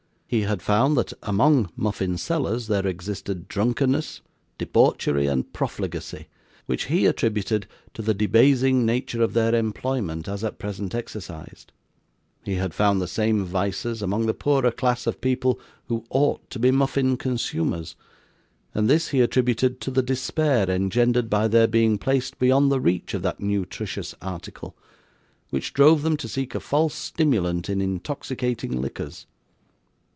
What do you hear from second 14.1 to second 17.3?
the poorer class of people who ought to be muffin